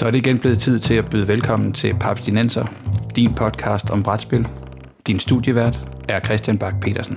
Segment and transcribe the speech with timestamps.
[0.00, 2.66] Så er det igen blevet tid til at byde velkommen til Papstinenser,
[3.16, 4.48] din podcast om brætspil.
[5.06, 5.76] Din studievært
[6.08, 7.16] er Christian Bak petersen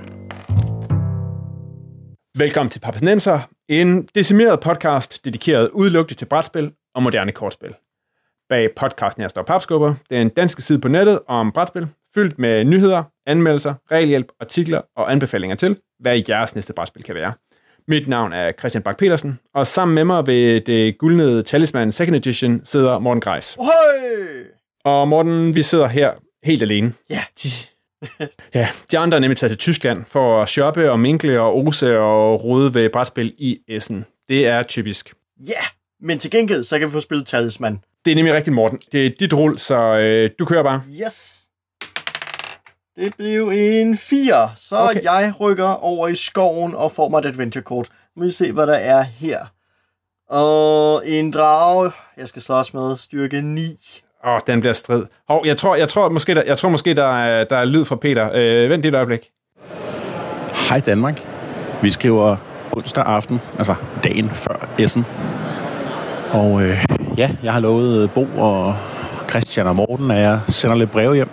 [2.38, 7.74] Velkommen til Papstinenser, en decimeret podcast dedikeret udelukkende til brætspil og moderne kortspil.
[8.48, 12.38] Bag podcasten her står Papskubber, det er en dansk side på nettet om brætspil, fyldt
[12.38, 17.32] med nyheder, anmeldelser, regelhjælp, artikler og anbefalinger til, hvad jeres næste brætspil kan være.
[17.88, 22.16] Mit navn er Christian Bak petersen og sammen med mig ved det guldnede Talisman Second
[22.16, 23.56] Edition sidder Morten Greis.
[23.60, 24.44] Høj!
[24.84, 26.12] Og Morten, vi sidder her
[26.44, 26.92] helt alene.
[27.10, 27.22] Ja.
[27.42, 27.48] De,
[28.54, 31.98] ja, de andre er nemlig taget til Tyskland for at shoppe og minkle og ose
[31.98, 34.04] og rode ved brætspil i Essen.
[34.28, 35.14] Det er typisk.
[35.48, 35.62] Ja,
[36.00, 37.80] men til gengæld, så kan vi få spillet Talisman.
[38.04, 38.78] Det er nemlig rigtigt, Morten.
[38.92, 40.82] Det er dit rull, så øh, du kører bare.
[41.06, 41.43] Yes.
[42.96, 45.02] Det blev en 4, så Okay.
[45.02, 47.88] jeg rykker over i skoven og får mig et adventure kort.
[48.16, 49.38] Nu vil vi se, hvad der er her.
[50.30, 53.78] Og en drage, jeg skal slås med, styrke 9.
[54.24, 55.04] Åh, oh, den bliver strid.
[55.28, 57.84] Hov, jeg tror, jeg tror måske, der, jeg tror måske, der er, der er lyd
[57.84, 58.30] fra Peter.
[58.34, 59.20] Øh, vent lige et øjeblik.
[60.68, 61.26] Hej Danmark.
[61.82, 62.36] Vi skriver
[62.72, 65.06] onsdag aften, altså dagen før Essen.
[66.32, 66.84] Og øh,
[67.18, 68.74] ja, jeg har lovet Bo og
[69.30, 71.28] Christian og Morten, at jeg sender lidt breve hjem.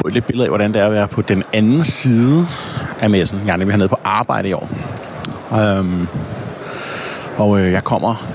[0.00, 2.46] Få et lidt billede af, hvordan det er at være på den anden side
[3.00, 3.40] af messen.
[3.46, 4.70] Jeg er nemlig hernede på arbejde i år.
[5.58, 6.06] Øhm,
[7.36, 8.28] og øh, jeg kommer...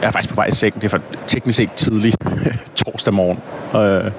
[0.00, 0.80] Jeg er faktisk på vej i sengen.
[0.80, 2.12] Det er for teknisk set tidlig
[2.84, 3.38] torsdag morgen.
[3.74, 4.10] Øh,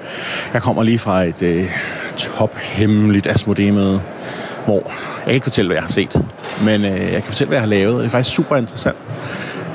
[0.52, 1.70] jeg kommer lige fra et øh,
[2.16, 4.02] tophemmeligt Asmodee-møde,
[4.64, 6.22] hvor jeg kan ikke fortælle, hvad jeg har set,
[6.64, 7.98] men øh, jeg kan fortælle, hvad jeg har lavet.
[7.98, 8.96] Det er faktisk super interessant.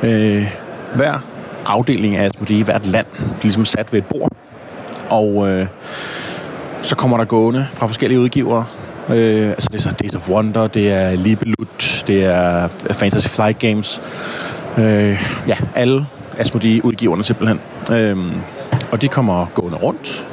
[0.04, 0.52] Øh,
[0.96, 1.20] hver
[1.66, 4.32] afdeling af Asmodee, hvert land, er ligesom sat ved et bord,
[5.10, 5.68] og øh,
[6.82, 8.66] så kommer der gående fra forskellige udgivere.
[9.10, 13.60] Øh, altså det er så Days of Wonder, det er Libelut, det er Fantasy Flight
[13.60, 14.02] Games.
[14.78, 16.06] Øh, ja, alle
[16.38, 17.60] Asmodee-udgiverne simpelthen.
[17.92, 18.18] Øh,
[18.92, 20.28] og de kommer gående rundt,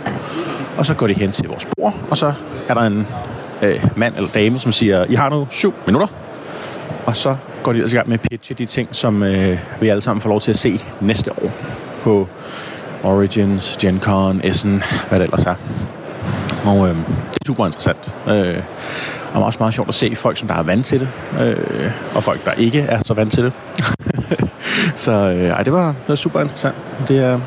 [0.79, 2.33] og så går de hen til vores bord, og så
[2.69, 3.07] er der en
[3.63, 6.09] øh, mand eller dame, som siger, I har nu syv minutter.
[7.07, 9.89] Og så går de altså i gang med at pitche de ting, som øh, vi
[9.89, 11.51] alle sammen får lov til at se næste år
[12.01, 12.29] på
[13.03, 15.55] Origins, Gen Con, Essen, hvad det ellers er.
[16.69, 18.15] Og øh, det er super interessant.
[18.29, 18.63] Øh,
[19.35, 21.09] og også meget sjovt at se folk, som der er vant til det,
[21.41, 23.53] øh, og folk, der ikke er så vant til det.
[25.05, 26.77] så øh, ej, det, var, det var super interessant.
[27.09, 27.41] Det er, og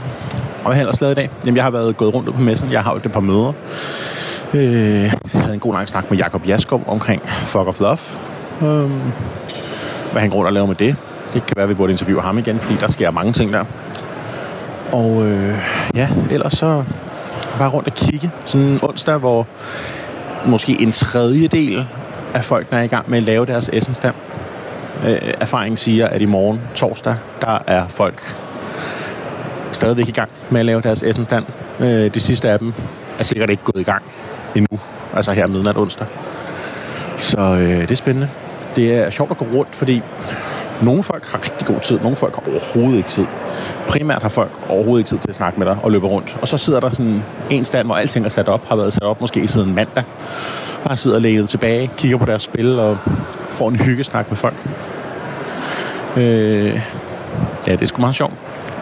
[0.63, 1.29] hvad har jeg ellers lavet i dag?
[1.45, 2.71] Jamen, jeg har været gået rundt på messen.
[2.71, 3.53] Jeg har holdt et par møder.
[4.53, 7.97] Øh, jeg havde en god lang snak med Jakob Jaskov omkring Fuck of Love.
[8.61, 8.91] Øh,
[10.11, 10.95] hvad han går og laver med det.
[11.33, 13.65] Det kan være, at vi burde interviewe ham igen, fordi der sker mange ting der.
[14.91, 15.57] Og øh,
[15.95, 16.83] ja, ellers så
[17.57, 18.31] bare rundt og kigge.
[18.45, 19.47] Sådan en onsdag, hvor
[20.45, 21.85] måske en tredjedel
[22.33, 24.15] af folk, der er i gang med at lave deres essensdam.
[25.05, 28.35] Øh, erfaringen siger, at i morgen, torsdag, der er folk
[29.71, 31.45] stadigvæk i gang med at lave deres essensdam.
[31.79, 32.73] Øh, de sidste af dem
[33.19, 34.03] er sikkert ikke gået i gang
[34.55, 34.79] endnu,
[35.13, 36.07] altså her midnat onsdag.
[37.17, 38.29] Så øh, det er spændende.
[38.75, 40.01] Det er sjovt at gå rundt, fordi
[40.81, 43.25] nogle folk har rigtig god tid, nogle folk har overhovedet ikke tid.
[43.87, 46.37] Primært har folk overhovedet ikke tid til at snakke med dig og løbe rundt.
[46.41, 49.03] Og så sidder der sådan en stand, hvor alting er sat op, har været sat
[49.03, 50.03] op måske siden mandag.
[50.83, 52.97] Bare sidder lænet tilbage, kigger på deres spil og
[53.49, 54.67] får en hyggesnak med folk.
[56.17, 56.81] Øh,
[57.67, 58.33] ja, det er sgu meget sjovt.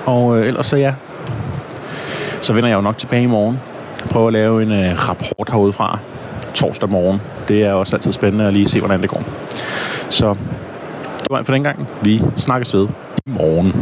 [0.06, 0.94] Og øh, ellers så ja,
[2.42, 3.60] så vender jeg jo nok tilbage i morgen.
[4.12, 6.00] Prøver at lave en øh, rapport herude fra
[6.54, 7.22] torsdag morgen.
[7.48, 9.24] Det er også altid spændende at lige se, hvordan det går.
[10.10, 10.36] Så
[11.30, 11.88] var alt for den gang.
[12.04, 12.88] Vi snakkes ved
[13.26, 13.74] i morgen.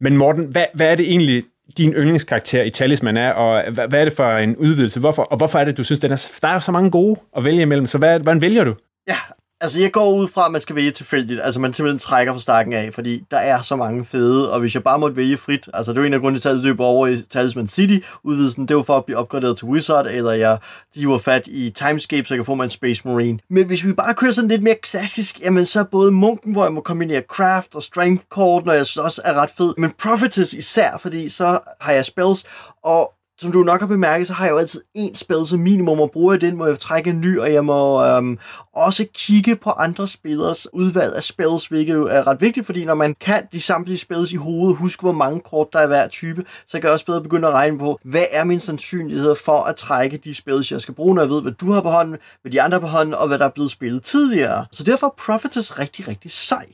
[0.00, 1.44] Men Morten, hvad, hvad er det egentlig,
[1.76, 5.00] din yndlingskarakter i Talisman er, og hvad, hvad er det for en udvidelse?
[5.00, 7.20] Hvorfor, og hvorfor er det, du synes, den er, der er jo så mange gode
[7.36, 8.74] at vælge imellem, så hvad, hvordan vælger du?
[9.08, 9.16] Ja,
[9.60, 11.40] altså jeg går ud fra, at man skal vælge tilfældigt.
[11.42, 14.74] Altså man simpelthen trækker fra stakken af, fordi der er så mange fede, og hvis
[14.74, 16.64] jeg bare måtte vælge frit, altså det er jo en af grundene til, at jeg
[16.64, 20.32] løber over i Talisman City udvidelsen, det var for at blive opgraderet til Wizard, eller
[20.32, 20.58] jeg
[20.94, 23.38] hiver fat i Timescape, så jeg kan få mig en Space Marine.
[23.48, 26.64] Men hvis vi bare kører sådan lidt mere klassisk, jamen så er både munken, hvor
[26.64, 29.92] jeg må kombinere craft og strength kort, når jeg synes også er ret fed, men
[30.02, 32.44] prophetess især, fordi så har jeg spells,
[32.84, 36.00] og som du nok har bemærket, så har jeg jo altid én spil som minimum,
[36.00, 38.38] og bruger jeg den, må jeg trække en ny, og jeg må øhm,
[38.74, 42.94] også kigge på andre spillers udvalg af spils, hvilket jo er ret vigtigt, fordi når
[42.94, 46.44] man kan de samtlige spils i hovedet, huske hvor mange kort der er hver type,
[46.66, 49.76] så kan jeg også bedre begynde at regne på, hvad er min sandsynlighed for at
[49.76, 52.52] trække de spils, jeg skal bruge, når jeg ved, hvad du har på hånden, hvad
[52.52, 54.66] de andre har på hånden, og hvad der er blevet spillet tidligere.
[54.72, 56.66] Så derfor er Prophetess rigtig, rigtig sej.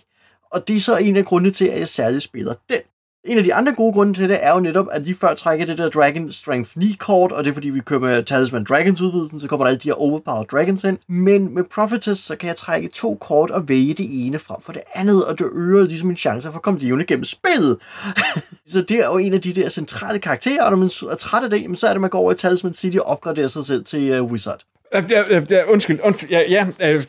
[0.53, 2.81] Og det er så en af grundene til, at jeg særligt spiller den.
[3.25, 5.67] En af de andre gode grunde til det er jo netop, at lige før trækker
[5.67, 9.01] det der Dragon Strength 9 kort, og det er fordi, vi kører med Talisman Dragons
[9.01, 10.99] udvidelsen, så kommer der alle de her Overpowered Dragons ind.
[11.09, 14.73] Men med Prophetess, så kan jeg trække to kort og vælge det ene frem for
[14.73, 17.79] det andet, og det øger ligesom min chance for at komme levende gennem spillet.
[18.73, 21.43] så det er jo en af de der centrale karakterer, og når man er træt
[21.43, 23.85] af det, så er det, man går over i Talisman City og opgraderer sig selv
[23.85, 24.61] til uh, Wizard.
[24.95, 25.03] Ja,
[25.51, 26.31] ja, undskyld, undskyld.
[26.31, 27.05] Ja, ja, øh,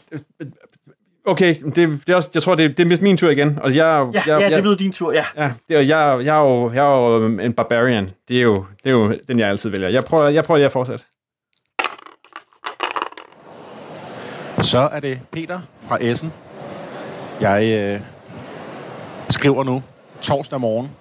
[1.25, 3.59] okay, det, det er også, jeg tror, det, det er min tur igen.
[3.61, 5.25] Og jeg, ja, jeg, ja, jeg, det blev din tur, ja.
[5.37, 8.09] Ja, det, er, jeg, jeg, er jo, jeg er jo en barbarian.
[8.27, 9.89] Det er, jo, det er jo den, jeg altid vælger.
[9.89, 11.05] Jeg prøver, jeg prøver lige at fortsætte.
[14.61, 16.33] Så er det Peter fra Essen.
[17.41, 17.99] Jeg øh,
[19.29, 19.83] skriver nu
[20.21, 20.91] torsdag morgen,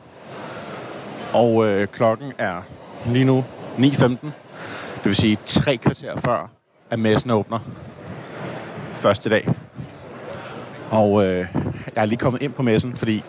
[1.33, 2.63] og øh, klokken er
[3.07, 3.45] lige nu
[3.79, 4.07] 9.15.
[4.09, 4.31] Det
[5.05, 6.51] vil sige tre kvarter før,
[6.91, 7.59] at messen åbner.
[8.95, 9.49] Første dag.
[10.93, 11.47] Og øh,
[11.97, 13.25] jeg er lige kommet ind på messen, fordi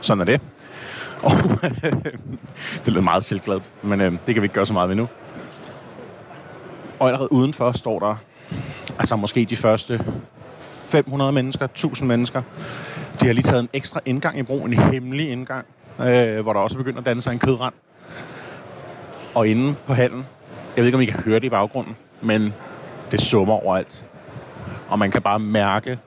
[0.00, 0.40] sådan er det.
[1.22, 1.30] Og
[2.84, 5.08] det lød meget selvgladt, men øh, det kan vi ikke gøre så meget ved nu.
[6.98, 8.16] Og allerede udenfor står der
[8.98, 10.04] altså måske de første
[10.58, 12.42] 500 mennesker, 1000 mennesker.
[13.20, 15.66] De har lige taget en ekstra indgang i brug, en hemmelig indgang,
[16.00, 17.74] øh, hvor der også begynder at danne sig en kødrand.
[19.34, 20.26] Og inde på hallen,
[20.76, 22.54] jeg ved ikke, om I kan høre det i baggrunden, men
[23.10, 24.04] det summer overalt.
[24.88, 25.98] Og man kan bare mærke,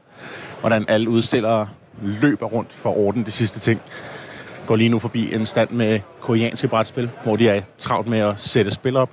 [0.59, 1.68] hvordan alle udstillere
[2.01, 3.81] løber rundt for at ordne de sidste ting.
[4.68, 8.39] Går lige nu forbi en stand med koreanske brætspil, hvor de er travlt med at
[8.39, 9.09] sætte spil op.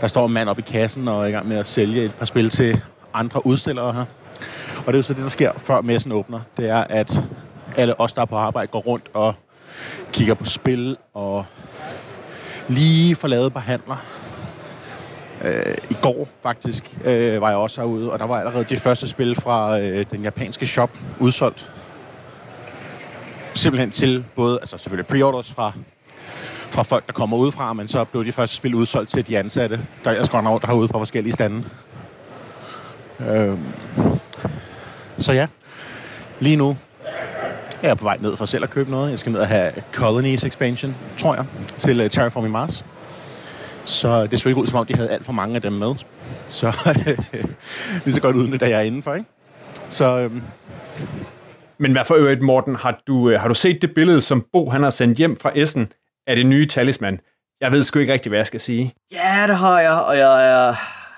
[0.00, 2.14] Der står en mand op i kassen og er i gang med at sælge et
[2.14, 2.80] par spil til
[3.14, 4.04] andre udstillere her.
[4.78, 6.40] Og det er jo så det, der sker, før messen åbner.
[6.56, 7.22] Det er, at
[7.76, 9.34] alle os, der er på arbejde, går rundt og
[10.12, 11.46] kigger på spil og
[12.68, 14.19] lige får lavet par handler.
[15.40, 19.08] Øh, I går faktisk øh, var jeg også herude, og der var allerede de første
[19.08, 20.90] spil fra øh, den japanske shop
[21.20, 21.70] udsolgt.
[23.54, 25.72] Simpelthen til både, altså selvfølgelig pre-orders fra,
[26.70, 29.80] fra folk, der kommer udefra, men så blev de første spil udsolgt til de ansatte,
[30.04, 31.64] der ellers går rundt herude fra forskellige stande.
[33.20, 33.58] Øh,
[35.18, 35.46] så ja,
[36.40, 36.76] lige nu
[37.82, 39.10] er jeg på vej ned for selv at købe noget.
[39.10, 41.44] Jeg skal ned og have Colonies Expansion, tror jeg,
[41.76, 42.84] til øh, Terraforming Mars.
[43.84, 45.94] Så det så ikke ud, som om de havde alt for mange af dem med.
[46.48, 49.30] Så det er så godt udnytte, at jeg er indenfor, ikke?
[49.88, 50.42] Så øhm,
[51.78, 54.70] Men hvad for øvrigt, Morten, har du, øh, har du set det billede, som Bo
[54.70, 55.92] han har sendt hjem fra Essen
[56.26, 57.20] af det nye talisman?
[57.60, 58.94] Jeg ved sgu ikke rigtig, hvad jeg skal sige.
[59.12, 60.74] Ja, det har jeg, og jeg er,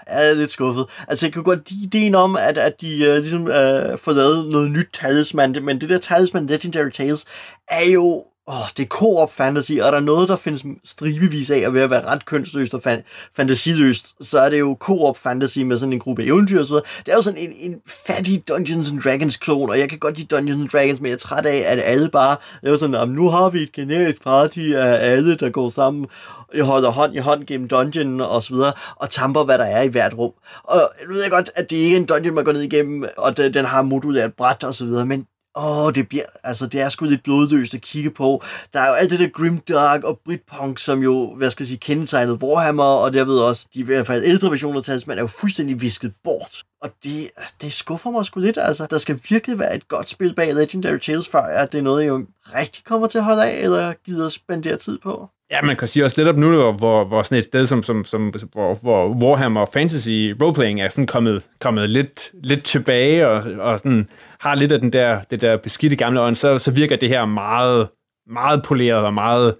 [0.09, 0.87] jeg er lidt skuffet.
[1.09, 4.50] Altså, jeg kan godt lide ideen om, at, at de uh, ligesom uh, får lavet
[4.50, 7.25] noget nyt talisman, men det der talisman Legendary Tales
[7.69, 11.50] er jo Åh, oh, det er co-op fantasy, og der er noget, der findes stribevis
[11.50, 13.03] af at ved at være ret kønsløst og fan-
[13.37, 16.85] fantasiløst, så er det jo co-op fantasy med sådan en gruppe eventyr og så videre.
[17.06, 20.17] Det er jo sådan en, en fattig Dungeons and Dragons klon, og jeg kan godt
[20.17, 23.09] lide Dungeons and Dragons, men jeg er træt af, at alle bare er sådan, sådan,
[23.09, 26.06] nu har vi et generisk party af alle, der går sammen
[26.55, 29.83] jeg holder hånd i hånd gennem dungeonen og så videre, og tamper, hvad der er
[29.83, 30.33] i hvert rum.
[30.65, 33.37] Og jeg ved godt, at det ikke er en dungeon, man går ned igennem, og
[33.37, 36.81] det, den har modulært bræt og så videre, men Åh, oh, det bliver, altså det
[36.81, 38.43] er sgu lidt blodløst at kigge på.
[38.72, 41.78] Der er jo alt det der Grimdark og Britpunk, som jo, hvad skal jeg sige,
[41.78, 45.22] kendetegnede Warhammer, og der ved også, de i hvert fald ældre versioner af Talisman er
[45.22, 46.62] jo fuldstændig visket bort.
[46.82, 48.87] Og det, det skuffer mig sgu lidt, altså.
[48.87, 52.02] Der skal virkelig være et godt spil bag Legendary Tales, før at det er noget,
[52.02, 55.28] jeg jo rigtig kommer til at holde af, eller gider spendere tid på.
[55.52, 58.04] Ja, man kan sige også lidt op nu, hvor, hvor sådan et sted som, som,
[58.04, 63.78] som hvor, hvor Warhammer Fantasy roleplaying er sådan kommet, kommet lidt, lidt tilbage, og, og
[63.78, 64.09] sådan
[64.40, 67.25] har lidt af den der, det der beskidte gamle ånd, så, så virker det her
[67.25, 67.88] meget,
[68.26, 69.54] meget poleret og meget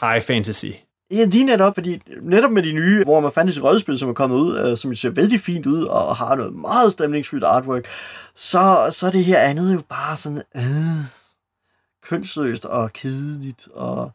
[0.00, 0.66] high fantasy.
[1.10, 4.58] Ja, lige netop, fordi netop med de nye Warhammer Fantasy rollespil, som er kommet ud,
[4.58, 7.86] øh, som ser vældig fint ud, og har noget meget stemningsfyldt artwork,
[8.34, 11.06] så, så er det her andet jo bare sådan øh,
[12.08, 14.10] kønsløst og kedeligt og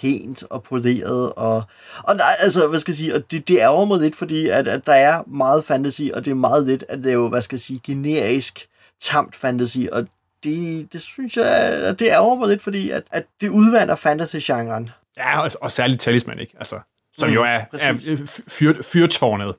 [0.00, 1.32] pænt og poleret.
[1.32, 1.62] Og,
[2.02, 4.68] og nej, altså, hvad skal jeg sige, og det, det ærger mig lidt, fordi at,
[4.68, 7.42] at der er meget fantasy, og det er meget lidt, at det er jo, hvad
[7.42, 8.68] skal jeg sige, generisk
[9.00, 10.06] tamt fantasy, og
[10.44, 14.90] det, det synes jeg, at det ærger mig lidt, fordi at, at det udvander fantasy-genren.
[15.16, 16.54] Ja, og, og særligt Talisman, ikke?
[16.58, 16.80] Altså,
[17.18, 18.16] som mm, jo er, er
[18.48, 19.54] fyr, fyrtårnet.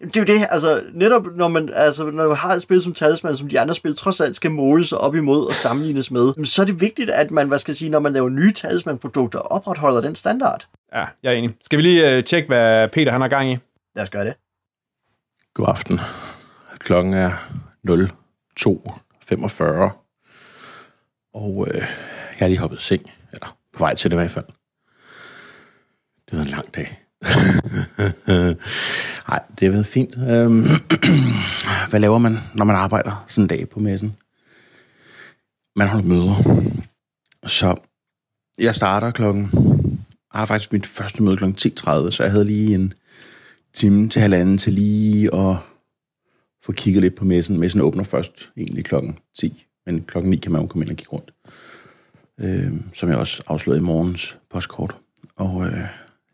[0.00, 2.94] Det er jo det, altså netop når man, altså, når du har et spil som
[2.94, 6.44] Talisman, som de andre spil trods alt skal måle sig op imod og sammenlignes med,
[6.44, 9.38] så er det vigtigt, at man, hvad skal jeg sige, når man laver nye Talisman-produkter,
[9.38, 10.66] opretholder den standard.
[10.94, 11.54] Ja, jeg er enig.
[11.60, 13.58] Skal vi lige uh, tjekke, hvad Peter han har gang i?
[13.96, 14.34] Lad os gøre det.
[15.54, 16.00] God aften.
[16.78, 17.30] Klokken er
[17.88, 19.90] 02.45.
[21.34, 21.76] Og øh,
[22.38, 24.44] jeg er lige hoppet i seng, eller på vej til det i hvert fald.
[26.30, 27.00] Det var en lang dag.
[29.30, 30.14] Nej, det har været fint.
[30.16, 30.62] Øhm,
[31.90, 34.16] hvad laver man, når man arbejder sådan en dag på messen?
[35.76, 36.34] Man holder møder.
[37.46, 37.76] Så
[38.58, 39.50] jeg starter klokken...
[40.32, 42.92] Jeg har faktisk mit første møde klokken 10.30, så jeg havde lige en
[43.74, 45.56] time til halvanden til lige at
[46.62, 47.58] få kigget lidt på messen.
[47.58, 50.96] Messen åbner først egentlig klokken 10, men klokken 9 kan man jo komme ind og
[50.96, 51.32] kigge rundt.
[52.40, 54.96] Øh, som jeg også afslørede i morgens postkort.
[55.36, 55.84] Og øh,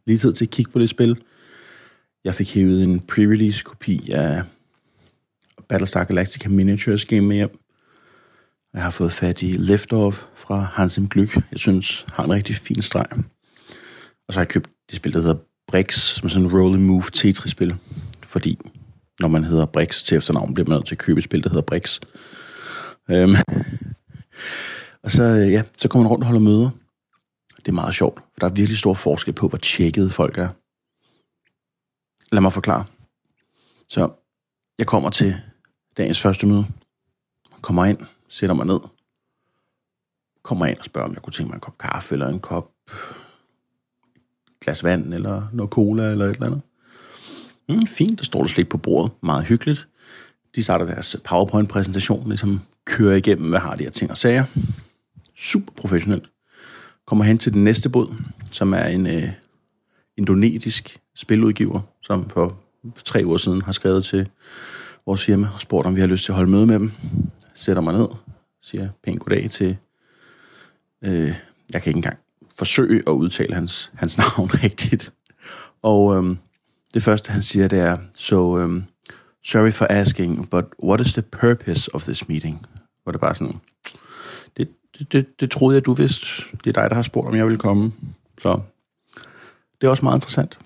[0.06, 1.16] lige tid til at kigge på det spil.
[2.26, 4.42] Jeg fik hævet en pre-release kopi af
[5.68, 7.58] Battlestar Galactica Miniatures game med hjem.
[8.74, 11.40] Jeg har fået fat i Liftoff fra Hansim Glück.
[11.52, 13.06] Jeg synes, har en rigtig fin streg.
[14.28, 15.36] Og så har jeg købt det spil, der hedder
[15.68, 17.76] Brix, som er sådan en roll move Tetris-spil.
[18.22, 18.58] Fordi
[19.20, 21.48] når man hedder Brix til efternavn, bliver man nødt til at købe et spil, der
[21.48, 22.00] hedder Brix.
[23.10, 23.34] Øhm.
[25.04, 26.70] og så, øh, ja, så kommer man rundt og holder møder.
[27.56, 30.48] Det er meget sjovt, for der er virkelig stor forskel på, hvor tjekkede folk er.
[32.32, 32.84] Lad mig forklare.
[33.88, 34.10] Så
[34.78, 35.36] jeg kommer til
[35.96, 36.66] dagens første møde.
[37.60, 38.80] Kommer ind, sætter mig ned.
[40.42, 42.70] Kommer ind og spørger, om jeg kunne tænke mig en kop kaffe, eller en kop
[44.60, 46.62] glas vand, eller noget cola, eller et eller andet.
[47.68, 49.12] Mm, fint, der står der slik på bordet.
[49.22, 49.88] Meget hyggeligt.
[50.54, 54.44] De starter deres PowerPoint-præsentation, ligesom kører igennem, hvad har de her ting og sager.
[55.36, 56.30] Super professionelt.
[57.06, 58.14] Kommer hen til den næste båd,
[58.52, 59.28] som er en øh,
[60.16, 62.58] indonesisk spiludgiver, som for
[63.04, 64.28] tre uger siden har skrevet til
[65.06, 66.92] vores firma og spurgt, om vi har lyst til at holde møde med dem.
[67.54, 68.08] Sætter mig ned,
[68.62, 69.76] siger pænt goddag til...
[71.04, 71.34] Øh,
[71.72, 72.18] jeg kan ikke engang
[72.58, 75.12] forsøge at udtale hans, hans navn rigtigt.
[75.82, 76.38] Og øhm,
[76.94, 78.84] det første, han siger, det er, so, um,
[79.44, 82.66] sorry for asking, but what is the purpose of this meeting?
[83.02, 83.60] Hvor det bare sådan,
[84.56, 84.68] det,
[84.98, 86.26] det, det, det troede jeg, du vidste.
[86.64, 87.92] Det er dig, der har spurgt, om jeg vil komme.
[88.38, 88.60] Så
[89.80, 90.58] det er også meget interessant.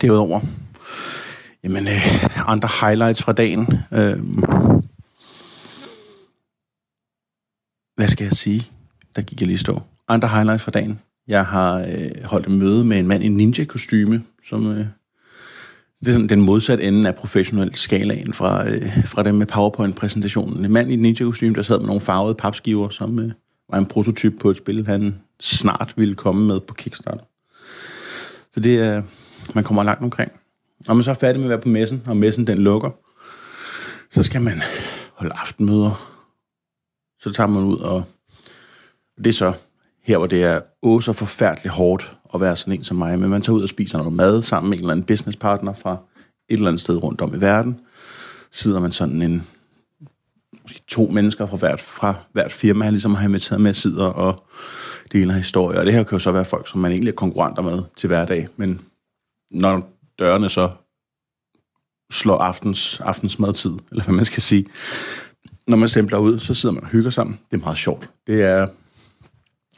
[0.00, 0.40] Derudover,
[1.64, 3.78] jamen, øh, andre highlights fra dagen.
[3.92, 4.18] Øh,
[7.96, 8.68] hvad skal jeg sige?
[9.16, 9.82] Der gik jeg lige stå.
[10.08, 11.00] Andre highlights fra dagen.
[11.28, 14.86] Jeg har øh, holdt et møde med en mand i ninja-kostyme, som øh,
[16.00, 20.64] det er sådan den modsatte ende af professionel skalaen fra, øh, fra dem med PowerPoint-præsentationen.
[20.64, 23.32] En mand i ninja-kostyme, der sad med nogle farvede papskiver, som øh,
[23.70, 27.24] var en prototyp på et spil, han snart ville komme med på Kickstarter.
[28.52, 29.02] Så det er,
[29.54, 30.32] man kommer langt omkring.
[30.86, 32.90] Når man så er færdig med at være på messen, og messen den lukker,
[34.10, 34.62] så skal man
[35.14, 36.10] holde aftenmøder.
[37.20, 38.04] Så tager man ud, og
[39.18, 39.52] det er så
[40.02, 43.30] her, hvor det er åh så forfærdeligt hårdt at være sådan en som mig, men
[43.30, 45.96] man tager ud og spiser noget mad sammen med en eller anden businesspartner fra
[46.48, 47.80] et eller andet sted rundt om i verden.
[48.52, 49.46] Sidder man sådan en
[50.64, 54.44] måske to mennesker fra hvert, fra hvert firma, ligesom har inviteret med, sidder og
[55.12, 55.80] deler historier.
[55.80, 58.06] Og det her kan jo så være folk, som man egentlig er konkurrenter med til
[58.06, 58.80] hverdag, men
[59.50, 60.70] når dørene så
[62.12, 64.66] slår aftens, aftens madtid, eller hvad man skal sige,
[65.66, 67.38] når man stempler ud, så sidder man og hygger sammen.
[67.50, 68.10] Det er meget sjovt.
[68.26, 68.68] Det er,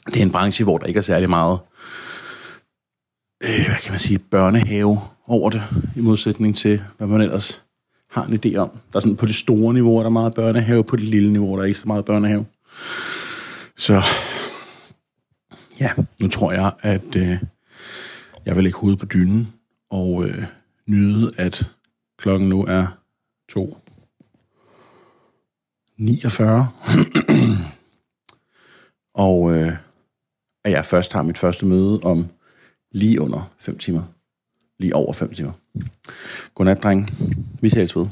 [0.07, 1.59] det er en branche, hvor der ikke er særlig meget,
[3.43, 5.63] øh, hvad kan man sige, børnehave over det,
[5.97, 7.63] i modsætning til, hvad man ellers
[8.17, 8.71] har en idé om.
[8.71, 11.63] Der er sådan, på det store niveau, der meget børnehave, på det lille niveau, der
[11.63, 12.47] er ikke så meget børnehave.
[13.77, 14.03] Så
[15.81, 17.39] ja, nu tror jeg, at øh,
[18.47, 19.53] jeg vil lægge hovedet på dynen
[19.91, 20.45] og øh,
[20.87, 21.71] nyde, at
[22.19, 22.87] klokken nu er
[23.49, 23.77] 2.
[25.99, 26.69] 49.
[29.27, 29.73] og øh,
[30.65, 32.29] at jeg først har mit første møde om
[32.93, 34.03] lige under 5 timer.
[34.79, 35.53] Lige over 5 timer.
[36.55, 37.11] Godnat, dreng.
[37.61, 38.07] Vi ses ved.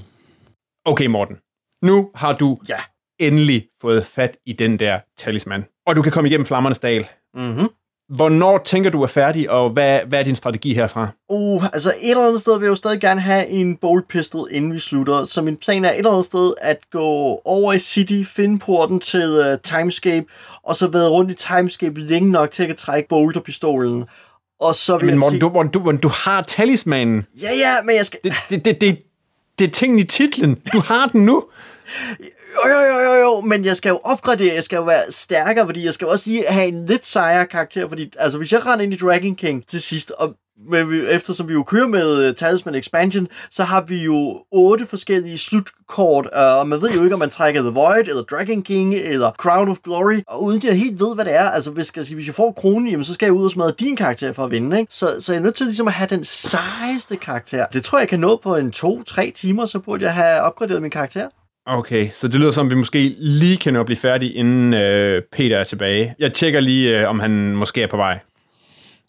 [0.85, 1.37] Okay, Morten.
[1.83, 2.79] Nu har du ja.
[3.19, 5.65] endelig fået fat i den der talisman.
[5.87, 7.07] Og du kan komme igennem Flammernes Dal.
[7.35, 7.69] Mm-hmm.
[8.09, 11.09] Hvornår tænker du er færdig, og hvad, hvad er din strategi herfra?
[11.29, 14.49] Uh, altså et eller andet sted vil jeg jo stadig gerne have en bolt pistol,
[14.51, 15.25] inden vi slutter.
[15.25, 19.01] Så min plan er et eller andet sted at gå over i City, finde porten
[19.01, 20.27] til uh, Timescape,
[20.63, 24.05] og så være rundt i Timescape længe nok til at trække bolterpistolen.
[24.65, 27.27] Og så vil Men jeg Morten, sige- du, du, du, du har talismanen.
[27.43, 28.21] Ja, ja, men jeg skal...
[28.25, 28.99] Det, det, det, det,
[29.59, 30.55] det er tingen i titlen.
[30.73, 31.45] Du har den nu.
[32.65, 35.67] Jo, jo, jo, jo, jo, men jeg skal jo opgradere, jeg skal jo være stærkere,
[35.67, 38.67] fordi jeg skal jo også lige have en lidt sejere karakter, fordi altså, hvis jeg
[38.67, 40.35] render ind i Dragon King til sidst, og
[40.69, 44.87] men vi, eftersom vi jo kører med uh, Talisman Expansion, så har vi jo otte
[44.87, 48.63] forskellige slutkort, uh, og man ved jo ikke, om man trækker The Void, eller Dragon
[48.63, 51.87] King, eller Crown of Glory, og uden jeg helt ved, hvad det er, altså hvis,
[51.87, 53.97] skal jeg sige, hvis jeg får kronen, jamen, så skal jeg ud og smadre din
[53.97, 54.95] karakter for at vinde, ikke?
[54.95, 57.67] Så, så jeg er nødt til ligesom at have den sejeste karakter.
[57.67, 60.83] Det tror jeg, jeg kan nå på en to-tre timer, så burde jeg have opgraderet
[60.83, 61.29] min karakter.
[61.67, 65.23] Okay, så det lyder som, vi måske lige kan nå at blive færdige, inden øh,
[65.33, 66.15] Peter er tilbage.
[66.19, 68.19] Jeg tjekker lige, øh, om han måske er på vej.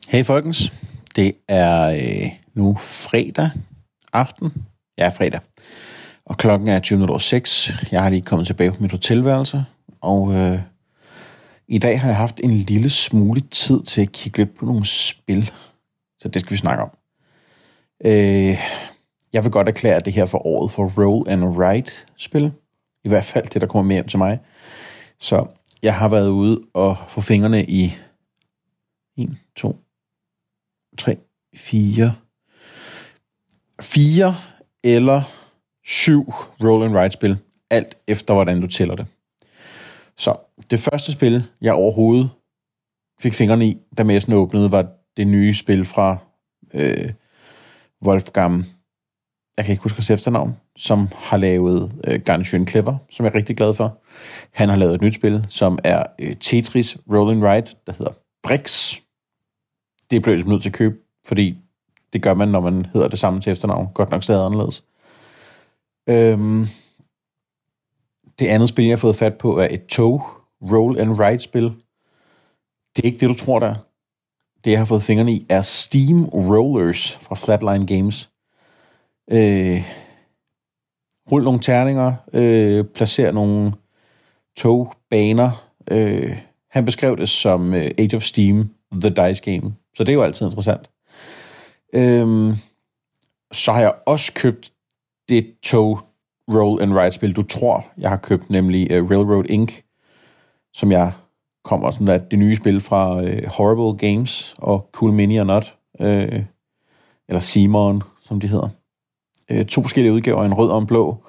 [0.07, 0.73] Hey folkens,
[1.15, 3.49] det er øh, nu fredag
[4.13, 4.53] aften.
[4.97, 5.39] Ja, fredag.
[6.25, 7.87] Og klokken er 20.06.
[7.91, 9.65] Jeg har lige kommet tilbage på mit hotelværelse,
[10.01, 10.59] og øh,
[11.67, 14.85] I dag har jeg haft en lille smule tid til at kigge lidt på nogle
[14.85, 15.51] spil,
[16.19, 16.89] så det skal vi snakke om.
[18.05, 18.57] Øh,
[19.35, 22.51] jeg vil godt erklære det her for året for Roll and Write spil.
[23.03, 24.39] I hvert fald det, der kommer med hjem til mig.
[25.19, 25.47] Så
[25.83, 27.97] jeg har været ude og få fingrene i
[29.17, 29.79] 1, 2,
[30.97, 31.17] 3,
[31.55, 32.15] 4,
[33.81, 34.35] 4
[34.83, 35.21] eller
[35.85, 36.31] 7
[36.63, 37.37] Roll and Write spil.
[37.69, 39.07] Alt efter, hvordan du tæller det.
[40.17, 40.35] Så
[40.71, 42.29] det første spil, jeg overhovedet
[43.19, 44.87] fik fingrene i, da messen åbnede, var
[45.17, 46.17] det nye spil fra
[46.73, 47.11] øh,
[48.05, 48.74] Wolfgang,
[49.57, 53.35] jeg kan ikke huske hans efternavn, som har lavet øh, Ganz Clever, som jeg er
[53.35, 54.01] rigtig glad for.
[54.51, 58.11] Han har lavet et nyt spil, som er øh, Tetris Rolling Ride, der hedder
[58.43, 58.95] Brix.
[60.11, 60.95] Det blev jeg nødt til at købe,
[61.27, 61.57] fordi
[62.13, 63.87] det gør man, når man hedder det samme til efternavn.
[63.93, 64.83] Godt nok stadig anderledes.
[66.09, 66.67] Øhm,
[68.39, 70.23] det andet spil, jeg har fået fat på, er et tog
[70.61, 71.63] roll and ride spil.
[72.95, 73.75] Det er ikke det, du tror, der
[74.63, 78.29] Det, jeg har fået fingrene i, er Steam Rollers fra Flatline Games.
[79.31, 79.81] Øh,
[81.31, 83.73] rul nogle terninger, øh, placer nogle
[84.57, 85.71] togbaner.
[85.91, 86.37] Øh,
[86.69, 89.75] han beskrev det som øh, Age of Steam, The Dice Game.
[89.95, 90.89] Så det er jo altid interessant.
[91.93, 92.57] Øh,
[93.51, 94.71] så har jeg også købt
[95.29, 95.99] det tog
[96.53, 99.81] roll and ride spil, du tror, jeg har købt, nemlig uh, Railroad Inc.,
[100.73, 101.11] som jeg
[101.63, 105.75] kommer som er det nye spil fra uh, Horrible Games og Cool Mini or Not,
[105.99, 106.05] uh,
[107.27, 108.69] eller Simon, som de hedder
[109.51, 111.23] øh, to forskellige udgaver, en rød og en blå,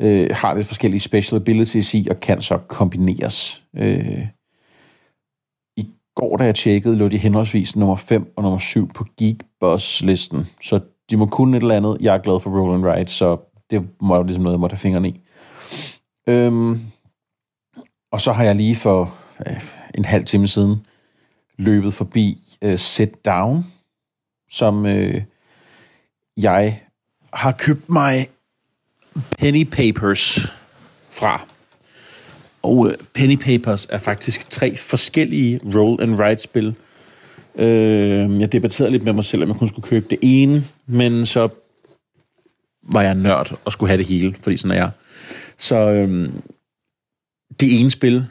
[0.00, 3.62] øh, har lidt forskellige special abilities i, og kan så kombineres.
[3.76, 4.26] Øh,
[5.76, 10.46] I går, da jeg tjekkede, lå de henholdsvis nummer 5 og nummer 7 på Geekboss-listen,
[10.62, 10.80] så
[11.10, 11.96] de må kunne et eller andet.
[12.00, 13.36] Jeg er glad for Roll and Ride, så
[13.70, 15.20] det må jo ligesom noget, jeg måtte have fingrene i.
[16.28, 16.80] Øhm,
[18.12, 19.14] og så har jeg lige for
[19.46, 19.62] øh,
[19.94, 20.86] en halv time siden
[21.58, 23.66] løbet forbi øh, Sit Down,
[24.50, 25.22] som øh,
[26.36, 26.82] jeg
[27.32, 28.28] har købt mig
[29.38, 30.38] Penny Papers
[31.10, 31.46] fra.
[32.62, 36.74] Og øh, Penny Papers er faktisk tre forskellige roll and write spil.
[37.54, 41.26] Øh, jeg debatterede lidt med mig selv, om jeg kun skulle købe det ene, men
[41.26, 41.48] så
[42.82, 44.90] var jeg nørd og skulle have det hele, fordi sådan er jeg.
[45.58, 46.32] Så øh,
[47.60, 48.26] det ene spil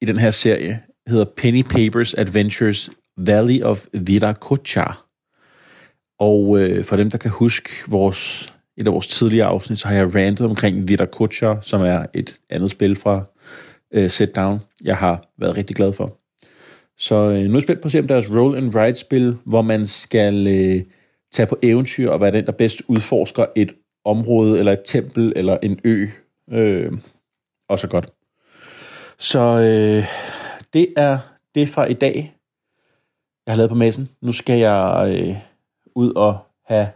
[0.00, 4.84] i den her serie hedder Penny Papers Adventures Valley of Viracocha.
[6.22, 9.94] Og øh, for dem, der kan huske vores, et af vores tidligere afsnit, så har
[9.94, 13.24] jeg rantet omkring Viracocha, som er et andet spil fra
[13.92, 16.18] øh, Set Down, jeg har været rigtig glad for.
[16.98, 19.36] Så øh, nu er jeg spændt på at se, om deres roll and ride spil,
[19.44, 20.84] hvor man skal øh,
[21.32, 23.72] tage på eventyr og være den, der bedst udforsker et
[24.04, 26.06] område, eller et tempel, eller en ø.
[26.50, 26.92] Øh,
[27.68, 28.10] også godt.
[29.18, 30.04] Så øh,
[30.72, 31.18] det er
[31.54, 32.36] det fra i dag,
[33.46, 34.08] jeg har lavet på messen.
[34.20, 35.51] Nu skal jeg øh,
[35.94, 36.88] ud og have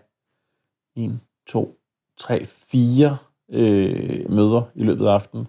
[0.96, 1.78] 1, 2,
[2.18, 3.16] 3, 4
[3.50, 5.48] øh, møder i løbet af aftenen.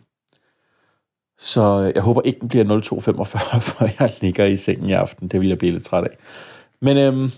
[1.40, 5.28] Så øh, jeg håber ikke, den bliver 0245, for jeg ligger i sengen i aften.
[5.28, 6.18] Det vil jeg blive lidt træt af.
[6.82, 7.32] Men øh,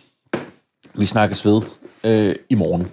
[0.93, 1.61] vi snakkes ved
[2.03, 2.87] øh, i morgen.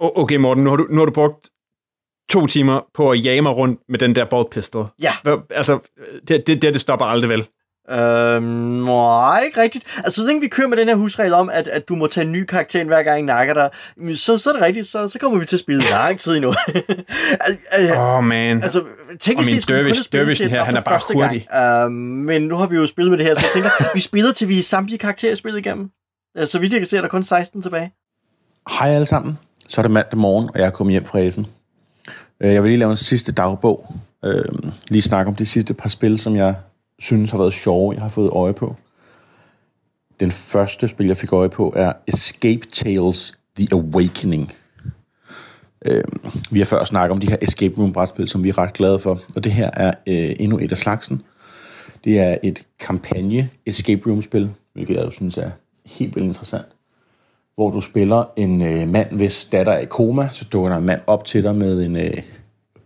[0.00, 1.50] Okay, Morten, nu har, du, nu har du brugt
[2.30, 4.86] to timer på at jage mig rundt med den der bolt pistol.
[5.02, 5.12] Ja.
[5.22, 5.78] Hvad, altså,
[6.28, 7.48] det, det, det, det stopper aldrig vel.
[7.90, 8.42] Øhm,
[8.84, 9.84] nej, ikke rigtigt.
[9.96, 12.24] Altså, så længe vi kører med den her husregel om, at, at du må tage
[12.24, 13.70] en ny karakter hver gang en nakker dig,
[14.16, 16.48] så, så er det rigtigt, så, så kommer vi til at spille lang tid endnu.
[17.96, 18.62] Åh, oh, man.
[18.62, 18.84] Altså,
[19.20, 21.46] tænk, og min dervish, dervishen her, han er bare hurtig.
[21.54, 24.32] Øhm, men nu har vi jo spillet med det her, så jeg tænker, vi spiller
[24.32, 25.90] til vi er samtlige karakterer spillet igennem.
[26.34, 27.92] Altså, så vidt jeg kan se, er der kun 16 tilbage.
[28.78, 29.38] Hej alle sammen.
[29.68, 31.46] Så er det mandag morgen, og jeg er kommet hjem fra Essen.
[32.40, 33.94] Øh, jeg vil lige lave en sidste dagbog.
[34.24, 34.44] Øh,
[34.88, 36.54] lige snakke om de sidste par spil, som jeg
[36.98, 38.76] synes har været sjove, jeg har fået øje på.
[40.20, 44.52] Den første spil, jeg fik øje på, er Escape Tales The Awakening.
[45.84, 46.04] Øh,
[46.50, 49.20] vi har før snakket om de her Escape Room-brætspil, som vi er ret glade for,
[49.36, 51.22] og det her er øh, endnu et af slagsen.
[52.04, 55.50] Det er et kampagne Escape Room-spil, hvilket jeg jo synes er
[55.86, 56.66] helt vildt interessant
[57.58, 60.86] hvor du spiller en øh, mand, hvis datter er i koma, så dukker der en
[60.86, 62.22] mand op til dig med en øh,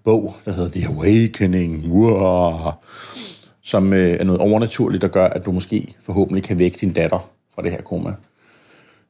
[0.05, 2.71] bog, der hedder The Awakening, wow,
[3.63, 7.31] som øh, er noget overnaturligt, der gør, at du måske forhåbentlig kan vække din datter
[7.55, 8.15] fra det her koma.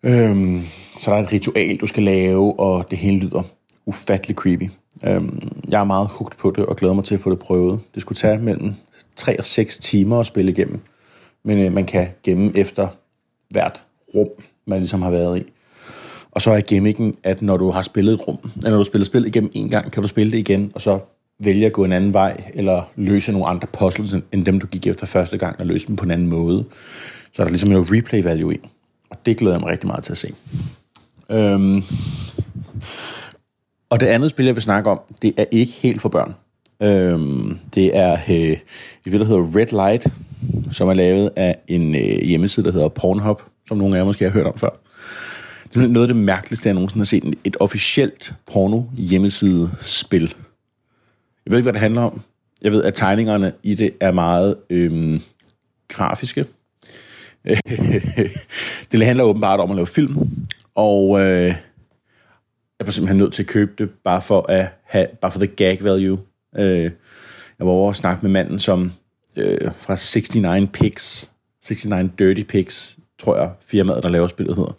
[0.04, 0.62] Øhm,
[1.00, 3.42] så der er et ritual, du skal lave, og det hele lyder
[3.86, 4.70] ufattelig creepy.
[5.06, 7.80] Øhm, jeg er meget hugt på det, og glæder mig til at få det prøvet.
[7.94, 8.74] Det skulle tage mellem
[9.16, 10.80] 3 og 6 timer at spille igennem,
[11.44, 12.88] men øh, man kan gemme efter
[13.50, 13.84] hvert
[14.14, 14.28] rum,
[14.66, 15.42] man ligesom har været i.
[16.30, 19.04] Og så er gimmicken, at når du har spillet et rum, eller når du spiller
[19.04, 20.98] spil igennem en gang, kan du spille det igen, og så
[21.44, 24.86] vælge at gå en anden vej, eller løse nogle andre puzzles, end dem, du gik
[24.86, 26.64] efter første gang, og løse dem på en anden måde.
[27.32, 28.60] Så er der ligesom noget replay value i.
[29.10, 30.34] Og det glæder jeg mig rigtig meget til at se.
[31.30, 31.82] Øhm.
[33.90, 36.34] Og det andet spil, jeg vil snakke om, det er ikke helt for børn.
[36.82, 38.58] Øhm, det er øh, et
[39.06, 40.06] spil, der hedder Red Light,
[40.72, 44.24] som er lavet af en øh, hjemmeside, der hedder Pornhub, som nogle af jer måske
[44.24, 44.70] har hørt om før.
[45.74, 47.34] Det er noget af det mærkeligste, jeg nogensinde har set.
[47.44, 50.34] Et officielt porno hjemmeside spil.
[51.46, 52.22] Jeg ved ikke, hvad det handler om.
[52.62, 55.20] Jeg ved, at tegningerne i det er meget øhm,
[55.88, 56.46] grafiske.
[58.92, 60.16] det handler åbenbart om at lave film,
[60.74, 61.54] og øh,
[62.78, 65.46] jeg var simpelthen nødt til at købe det, bare for at have, bare for the
[65.46, 66.18] gag value.
[66.56, 66.90] Øh,
[67.58, 68.92] jeg var over og snakke med manden, som
[69.36, 71.30] øh, fra 69 Pics,
[71.70, 74.76] 69 Dirty Pics, tror jeg, firmaet, der laver spillet hedder.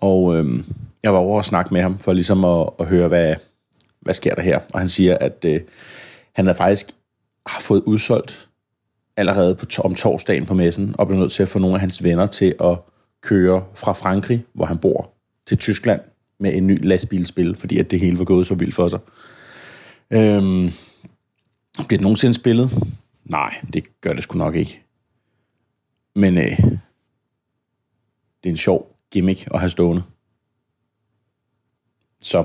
[0.00, 0.64] Og øh,
[1.02, 3.34] jeg var over og snakke med ham, for ligesom at, at høre, hvad,
[4.04, 4.60] hvad sker der her?
[4.72, 5.60] Og han siger, at øh,
[6.32, 6.86] han havde faktisk
[7.46, 8.48] har fået udsolgt
[9.16, 12.04] allerede på, om torsdagen på messen, og blev nødt til at få nogle af hans
[12.04, 12.78] venner til at
[13.22, 15.10] køre fra Frankrig, hvor han bor,
[15.46, 16.00] til Tyskland
[16.38, 18.98] med en ny lastbilspil, fordi at det hele var gået så vildt for sig.
[20.10, 20.70] Øhm,
[21.74, 22.70] bliver det nogensinde spillet?
[23.24, 24.82] Nej, det gør det sgu nok ikke.
[26.14, 26.58] Men øh,
[28.42, 30.02] det er en sjov gimmick at have stående.
[32.20, 32.44] Så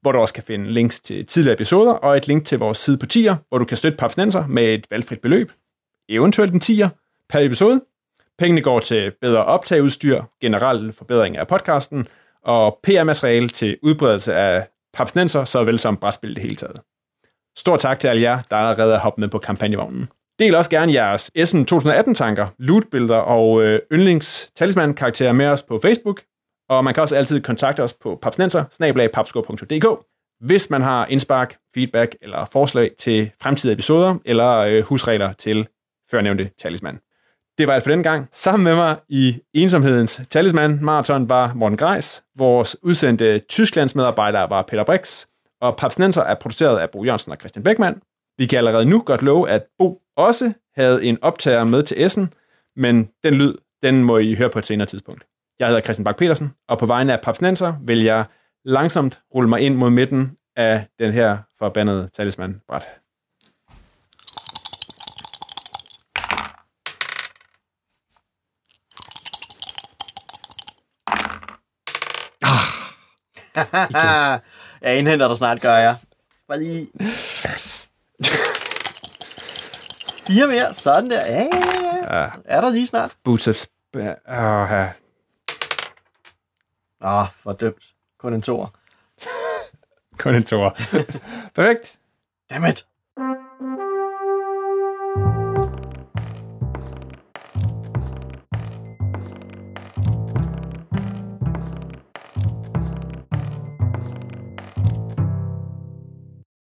[0.01, 2.97] hvor du også kan finde links til tidligere episoder og et link til vores side
[2.97, 5.51] på tier, hvor du kan støtte Papsnenser med et valgfrit beløb,
[6.09, 6.89] eventuelt en tier
[7.29, 7.81] per episode.
[8.39, 12.07] Pengene går til bedre optageudstyr, generelt forbedring af podcasten
[12.43, 16.81] og PR-materiale til udbredelse af papsnenser, såvel som brætspil det hele taget.
[17.57, 20.09] Stor tak til alle jer, der allerede er hoppet med på kampagnevognen.
[20.39, 26.21] Del også gerne jeres Essen 2018-tanker, lootbilleder og øh, yndlings talisman-karakterer med os på Facebook,
[26.69, 28.63] og man kan også altid kontakte os på papsnenser
[30.39, 35.67] hvis man har indspark, feedback eller forslag til fremtidige episoder eller øh, husregler til
[36.11, 36.99] førnævnte talisman.
[37.57, 38.29] Det var alt for den gang.
[38.31, 42.23] Sammen med mig i ensomhedens talisman maraton var Morten Greis.
[42.35, 45.25] Vores udsendte Tysklands medarbejder var Peter Brix.
[45.61, 48.01] Og Papsnenser er produceret af Bo Jørgensen og Christian Beckmann.
[48.37, 52.33] Vi kan allerede nu godt love, at Bo også havde en optager med til Essen,
[52.75, 55.23] men den lyd, den må I høre på et senere tidspunkt.
[55.59, 58.25] Jeg hedder Christian Bak petersen og på vegne af Papsnenser vil jeg
[58.65, 62.83] langsomt rulle mig ind mod midten af den her forbandede talisman-bræt.
[73.93, 74.39] Ah.
[74.81, 75.95] jeg indhenter dig snart, gør jeg.
[76.47, 76.87] Bare lige...
[80.27, 81.25] Fire mere, sådan der.
[81.27, 82.29] Ja, ja, ja.
[82.45, 83.11] Er der lige snart?
[83.23, 83.47] Boots.
[83.47, 84.89] Åh, ja.
[87.01, 87.83] Oh, fordømt.
[88.19, 88.67] Kun en toer.
[90.17, 90.69] Kun en toer.
[91.55, 91.97] Perfekt.
[92.49, 92.87] Dammit.